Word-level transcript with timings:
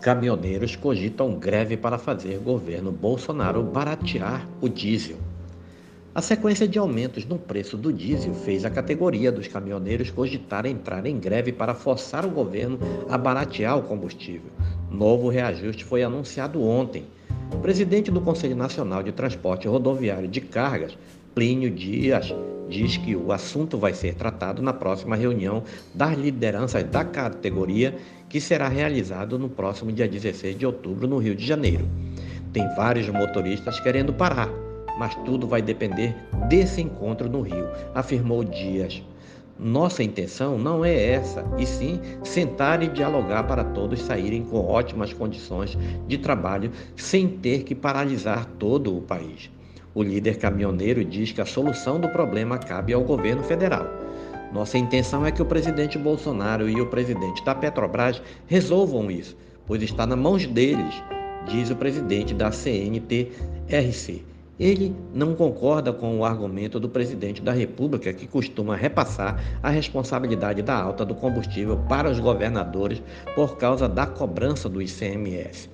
Caminhoneiros 0.00 0.76
cogitam 0.76 1.34
greve 1.34 1.76
para 1.76 1.98
fazer 1.98 2.38
governo 2.38 2.90
Bolsonaro 2.90 3.62
baratear 3.62 4.48
o 4.58 4.66
diesel. 4.66 5.18
A 6.14 6.22
sequência 6.22 6.66
de 6.66 6.78
aumentos 6.78 7.26
no 7.26 7.38
preço 7.38 7.76
do 7.76 7.92
diesel 7.92 8.32
fez 8.32 8.64
a 8.64 8.70
categoria 8.70 9.30
dos 9.30 9.46
caminhoneiros 9.46 10.10
cogitar 10.10 10.64
entrar 10.64 11.04
em 11.04 11.18
greve 11.18 11.52
para 11.52 11.74
forçar 11.74 12.24
o 12.24 12.30
governo 12.30 12.78
a 13.10 13.18
baratear 13.18 13.78
o 13.78 13.82
combustível. 13.82 14.50
Novo 14.90 15.28
reajuste 15.28 15.84
foi 15.84 16.02
anunciado 16.02 16.62
ontem. 16.62 17.04
O 17.52 17.58
presidente 17.58 18.10
do 18.10 18.22
Conselho 18.22 18.56
Nacional 18.56 19.02
de 19.02 19.12
Transporte 19.12 19.68
Rodoviário 19.68 20.28
de 20.28 20.40
Cargas, 20.40 20.96
Plínio 21.32 21.70
Dias, 21.70 22.34
diz 22.68 22.96
que 22.96 23.14
o 23.14 23.30
assunto 23.30 23.78
vai 23.78 23.94
ser 23.94 24.14
tratado 24.14 24.60
na 24.60 24.72
próxima 24.72 25.14
reunião 25.14 25.62
das 25.94 26.18
lideranças 26.18 26.82
da 26.82 27.04
categoria, 27.04 27.96
que 28.28 28.40
será 28.40 28.68
realizado 28.68 29.38
no 29.38 29.48
próximo 29.48 29.92
dia 29.92 30.08
16 30.08 30.58
de 30.58 30.66
outubro 30.66 31.06
no 31.06 31.18
Rio 31.18 31.36
de 31.36 31.46
Janeiro. 31.46 31.88
Tem 32.52 32.66
vários 32.74 33.08
motoristas 33.08 33.78
querendo 33.78 34.12
parar, 34.12 34.48
mas 34.98 35.14
tudo 35.24 35.46
vai 35.46 35.62
depender 35.62 36.16
desse 36.48 36.80
encontro 36.80 37.28
no 37.28 37.42
Rio, 37.42 37.68
afirmou 37.94 38.42
Dias. 38.42 39.00
Nossa 39.56 40.02
intenção 40.02 40.58
não 40.58 40.84
é 40.84 41.12
essa, 41.12 41.44
e 41.58 41.64
sim 41.64 42.00
sentar 42.24 42.82
e 42.82 42.88
dialogar 42.88 43.44
para 43.44 43.62
todos 43.62 44.02
saírem 44.02 44.42
com 44.42 44.66
ótimas 44.66 45.12
condições 45.12 45.78
de 46.08 46.18
trabalho 46.18 46.72
sem 46.96 47.28
ter 47.28 47.62
que 47.62 47.74
paralisar 47.74 48.46
todo 48.58 48.96
o 48.96 49.02
país. 49.02 49.48
O 49.92 50.04
líder 50.04 50.38
caminhoneiro 50.38 51.04
diz 51.04 51.32
que 51.32 51.40
a 51.40 51.46
solução 51.46 51.98
do 51.98 52.08
problema 52.08 52.58
cabe 52.58 52.92
ao 52.92 53.02
governo 53.02 53.42
federal. 53.42 53.88
Nossa 54.52 54.78
intenção 54.78 55.26
é 55.26 55.32
que 55.32 55.42
o 55.42 55.46
presidente 55.46 55.98
Bolsonaro 55.98 56.68
e 56.68 56.80
o 56.80 56.86
presidente 56.86 57.44
da 57.44 57.56
Petrobras 57.56 58.22
resolvam 58.46 59.10
isso, 59.10 59.36
pois 59.66 59.82
está 59.82 60.06
nas 60.06 60.18
mãos 60.18 60.46
deles, 60.46 61.02
diz 61.48 61.70
o 61.70 61.76
presidente 61.76 62.32
da 62.32 62.52
CNT-RC. 62.52 64.24
Ele 64.60 64.94
não 65.12 65.34
concorda 65.34 65.92
com 65.92 66.18
o 66.18 66.24
argumento 66.24 66.78
do 66.78 66.88
presidente 66.88 67.42
da 67.42 67.52
República, 67.52 68.12
que 68.12 68.26
costuma 68.26 68.76
repassar 68.76 69.42
a 69.62 69.70
responsabilidade 69.70 70.62
da 70.62 70.80
alta 70.80 71.04
do 71.04 71.14
combustível 71.14 71.78
para 71.88 72.10
os 72.10 72.20
governadores 72.20 73.02
por 73.34 73.56
causa 73.56 73.88
da 73.88 74.06
cobrança 74.06 74.68
do 74.68 74.82
ICMS 74.82 75.68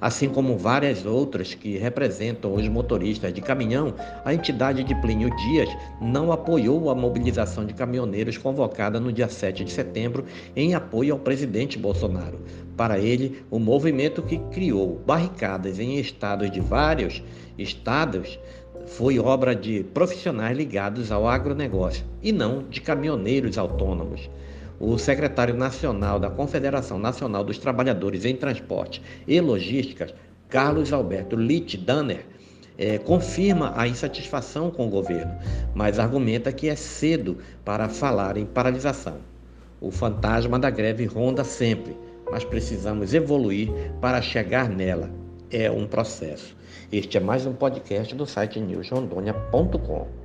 assim 0.00 0.28
como 0.28 0.56
várias 0.56 1.04
outras 1.04 1.54
que 1.54 1.76
representam 1.76 2.54
os 2.54 2.66
motoristas 2.68 3.32
de 3.34 3.40
caminhão, 3.40 3.94
a 4.24 4.32
entidade 4.32 4.82
de 4.82 4.94
Plínio 4.94 5.34
Dias 5.36 5.68
não 6.00 6.32
apoiou 6.32 6.90
a 6.90 6.94
mobilização 6.94 7.66
de 7.66 7.74
caminhoneiros 7.74 8.38
convocada 8.38 8.98
no 8.98 9.12
dia 9.12 9.28
7 9.28 9.64
de 9.64 9.70
setembro 9.70 10.24
em 10.56 10.74
apoio 10.74 11.12
ao 11.12 11.18
presidente 11.18 11.78
Bolsonaro. 11.78 12.40
Para 12.76 12.98
ele, 12.98 13.42
o 13.50 13.58
movimento 13.58 14.22
que 14.22 14.38
criou 14.50 15.00
barricadas 15.06 15.78
em 15.78 15.98
estados 15.98 16.50
de 16.50 16.60
vários 16.60 17.22
estados 17.58 18.38
foi 18.86 19.18
obra 19.18 19.54
de 19.54 19.84
profissionais 19.84 20.56
ligados 20.56 21.12
ao 21.12 21.28
agronegócio 21.28 22.04
e 22.22 22.32
não 22.32 22.64
de 22.68 22.80
caminhoneiros 22.80 23.58
autônomos 23.58 24.28
o 24.80 24.96
secretário 24.96 25.54
nacional 25.54 26.18
da 26.18 26.30
Confederação 26.30 26.98
Nacional 26.98 27.44
dos 27.44 27.58
Trabalhadores 27.58 28.24
em 28.24 28.34
Transporte 28.34 29.02
e 29.28 29.38
Logísticas, 29.38 30.14
Carlos 30.48 30.90
Alberto 30.90 31.36
Litt 31.36 31.76
Danner, 31.76 32.24
é, 32.78 32.96
confirma 32.96 33.74
a 33.76 33.86
insatisfação 33.86 34.70
com 34.70 34.86
o 34.86 34.90
governo, 34.90 35.36
mas 35.74 35.98
argumenta 35.98 36.50
que 36.50 36.66
é 36.66 36.74
cedo 36.74 37.36
para 37.62 37.90
falar 37.90 38.38
em 38.38 38.46
paralisação. 38.46 39.18
O 39.82 39.90
fantasma 39.90 40.58
da 40.58 40.70
greve 40.70 41.04
ronda 41.04 41.44
sempre, 41.44 41.94
mas 42.30 42.42
precisamos 42.42 43.12
evoluir 43.12 43.70
para 44.00 44.22
chegar 44.22 44.66
nela. 44.66 45.10
É 45.50 45.70
um 45.70 45.86
processo. 45.86 46.56
Este 46.90 47.18
é 47.18 47.20
mais 47.20 47.44
um 47.44 47.52
podcast 47.52 48.14
do 48.14 48.24
site 48.24 48.58
newsrondônia.com. 48.58 50.19